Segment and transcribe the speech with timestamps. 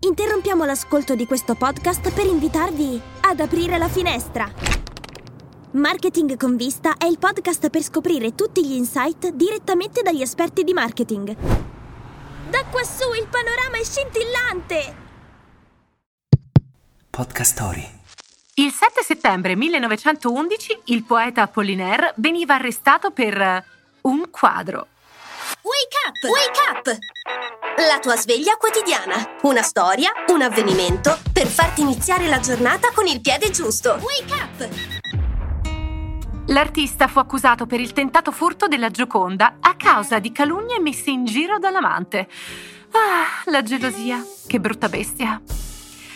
[0.00, 4.48] Interrompiamo l'ascolto di questo podcast per invitarvi ad aprire la finestra.
[5.72, 10.72] Marketing con vista è il podcast per scoprire tutti gli insight direttamente dagli esperti di
[10.72, 11.34] marketing.
[12.48, 15.06] Da quassù il panorama è scintillante!
[17.10, 17.88] Podcast Story.
[18.54, 23.64] Il 7 settembre 1911 il poeta Apollinaire veniva arrestato per eh,
[24.02, 24.86] un quadro.
[25.62, 26.30] Wake up!
[26.30, 27.17] Wake up!
[27.86, 29.36] La tua sveglia quotidiana.
[29.42, 34.00] Una storia, un avvenimento per farti iniziare la giornata con il piede giusto.
[34.00, 34.68] Wake up!
[36.46, 41.24] L'artista fu accusato per il tentato furto della Gioconda a causa di calunnie messe in
[41.24, 42.26] giro dall'amante.
[42.90, 45.40] Ah, la gelosia, che brutta bestia.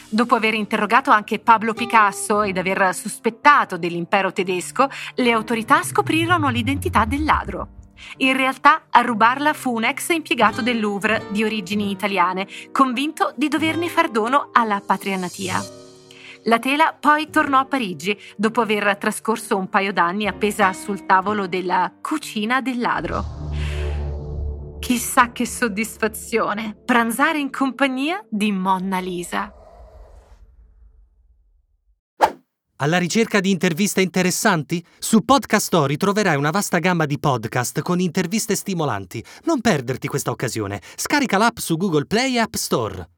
[0.09, 7.05] Dopo aver interrogato anche Pablo Picasso ed aver sospettato dell'impero tedesco, le autorità scoprirono l'identità
[7.05, 7.69] del ladro.
[8.19, 13.49] In realtà a rubarla fu un ex impiegato del Louvre di origini italiane, convinto di
[13.49, 15.61] doverne far dono alla patria natia.
[16.45, 21.47] La tela poi tornò a Parigi dopo aver trascorso un paio d'anni appesa sul tavolo
[21.47, 23.25] della cucina del ladro.
[24.81, 29.62] Chissà che soddisfazione pranzare in compagnia di Monna Lisa.
[32.83, 34.85] Alla ricerca di interviste interessanti?
[34.99, 39.25] Su Podcast Story troverai una vasta gamma di podcast con interviste stimolanti.
[39.45, 40.83] Non perderti questa occasione.
[40.97, 43.07] Scarica l'app su Google Play e App Store.